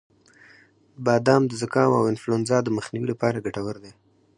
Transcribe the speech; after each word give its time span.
•بادام 1.05 1.43
د 1.47 1.53
زکام 1.61 1.91
او 1.99 2.03
انفلونزا 2.11 2.57
د 2.63 2.67
مخنیوي 2.77 3.07
لپاره 3.13 3.43
ګټور 3.45 3.75
دی. 3.83 3.93